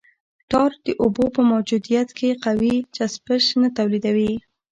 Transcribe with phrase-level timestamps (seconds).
[0.51, 4.33] ټار د اوبو په موجودیت کې قوي چسپش نه تولیدوي